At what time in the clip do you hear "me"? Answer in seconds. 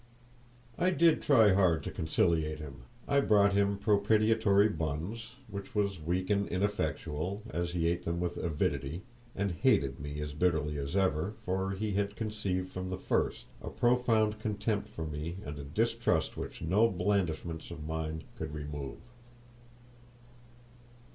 9.99-10.19, 15.05-15.37